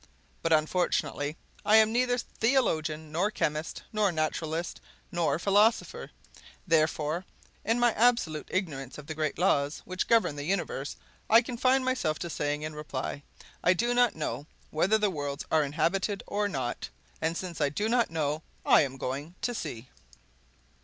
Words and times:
But, 0.41 0.51
unfortunately, 0.51 1.37
I 1.63 1.75
am 1.75 1.91
neither 1.91 2.17
theologian, 2.17 3.11
nor 3.11 3.29
chemist, 3.29 3.83
nor 3.93 4.11
naturalist, 4.11 4.81
nor 5.11 5.37
philosopher; 5.37 6.09
therefore, 6.65 7.23
in 7.63 7.79
my 7.79 7.91
absolute 7.93 8.47
ignorance 8.49 8.97
of 8.97 9.05
the 9.05 9.13
great 9.13 9.37
laws 9.37 9.83
which 9.85 10.07
govern 10.07 10.35
the 10.37 10.43
universe, 10.43 10.95
I 11.29 11.43
confine 11.43 11.83
myself 11.83 12.17
to 12.25 12.31
saying 12.31 12.63
in 12.63 12.73
reply, 12.73 13.21
'I 13.63 13.73
do 13.73 13.93
not 13.93 14.15
know 14.15 14.47
whether 14.71 14.97
the 14.97 15.11
worlds 15.11 15.45
are 15.51 15.61
inhabited 15.63 16.23
or 16.25 16.47
not: 16.47 16.89
and 17.21 17.37
since 17.37 17.61
I 17.61 17.69
do 17.69 17.87
not 17.87 18.09
know, 18.09 18.41
I 18.65 18.81
am 18.81 18.97
going 18.97 19.35
to 19.43 19.53
see! 19.53 19.87